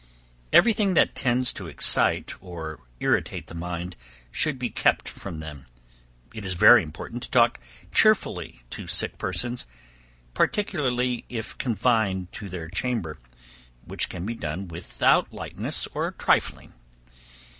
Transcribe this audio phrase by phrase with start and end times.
[0.51, 3.95] Everything that tends to excite or irritate the mind,
[4.31, 5.67] should be kept from them.
[6.33, 7.59] It is very important to talk
[7.93, 9.67] cheerfully to sick persons,
[10.33, 13.19] particularly if confined to their chamber,
[13.85, 16.73] which can be done without lightness or trifling.